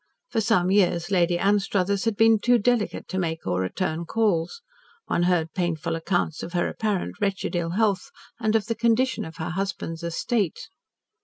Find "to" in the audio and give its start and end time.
3.09-3.19